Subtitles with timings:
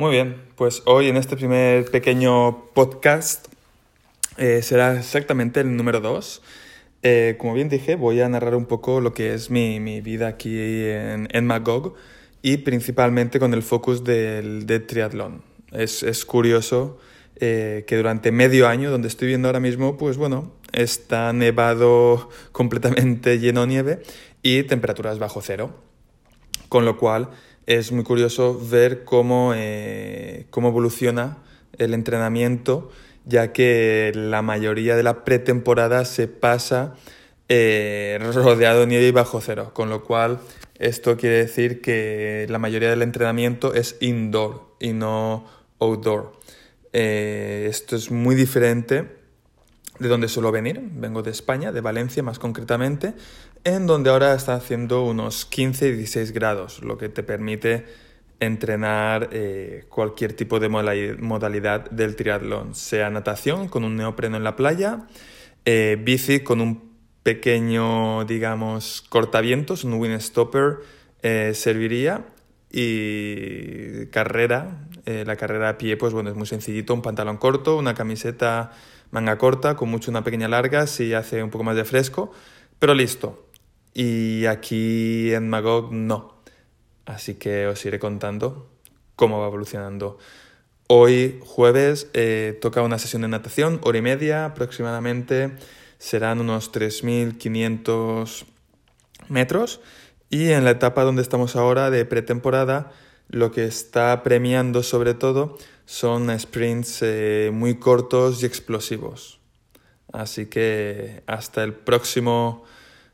[0.00, 3.48] Muy bien, pues hoy en este primer pequeño podcast
[4.38, 6.40] eh, será exactamente el número 2.
[7.02, 10.28] Eh, como bien dije, voy a narrar un poco lo que es mi, mi vida
[10.28, 11.96] aquí en, en, Magog
[12.40, 15.42] y principalmente con el focus del, del triatlón.
[15.70, 16.98] Es, es curioso
[17.36, 23.38] eh, que durante medio año, donde estoy viendo ahora mismo, pues bueno, está nevado completamente
[23.38, 24.02] lleno de nieve
[24.42, 25.74] y temperaturas bajo cero.
[26.70, 27.28] Con lo cual
[27.66, 31.38] es muy curioso ver cómo, eh, cómo evoluciona
[31.78, 32.90] el entrenamiento,
[33.24, 36.94] ya que la mayoría de la pretemporada se pasa
[37.48, 40.40] eh, rodeado de nieve y bajo cero, con lo cual
[40.78, 45.46] esto quiere decir que la mayoría del entrenamiento es indoor y no
[45.78, 46.32] outdoor.
[46.92, 49.19] Eh, esto es muy diferente
[50.00, 50.80] de donde suelo venir.
[50.82, 53.14] Vengo de España, de Valencia más concretamente,
[53.62, 57.84] en donde ahora está haciendo unos 15 y 16 grados, lo que te permite
[58.40, 64.56] entrenar eh, cualquier tipo de modalidad del triatlón, sea natación con un neopreno en la
[64.56, 65.06] playa,
[65.66, 66.90] eh, bici con un
[67.22, 70.78] pequeño, digamos, cortavientos, un windstopper
[71.22, 72.24] eh, serviría
[72.72, 77.94] y carrera, la carrera a pie, pues bueno, es muy sencillito, un pantalón corto, una
[77.94, 78.70] camiseta
[79.10, 82.32] manga corta, con mucho una pequeña larga, si hace un poco más de fresco,
[82.78, 83.46] pero listo.
[83.92, 86.40] Y aquí en Magog no.
[87.06, 88.70] Así que os iré contando
[89.16, 90.18] cómo va evolucionando.
[90.86, 95.56] Hoy, jueves, eh, toca una sesión de natación, hora y media aproximadamente.
[95.98, 98.46] Serán unos 3.500
[99.28, 99.80] metros.
[100.30, 102.92] Y en la etapa donde estamos ahora de pretemporada,
[103.30, 109.40] lo que está premiando sobre todo son sprints eh, muy cortos y explosivos.
[110.12, 112.64] Así que hasta el próximo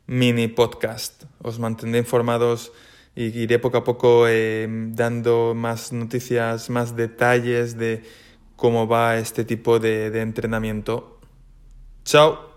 [0.07, 1.23] mini podcast.
[1.41, 2.71] Os mantendré informados
[3.15, 8.03] y iré poco a poco eh, dando más noticias, más detalles de
[8.55, 11.19] cómo va este tipo de, de entrenamiento.
[12.03, 12.56] Chao.